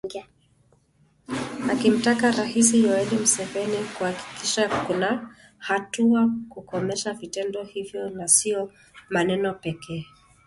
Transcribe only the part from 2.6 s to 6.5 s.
Yoweri Museveni kuhakikisha kuna hatua za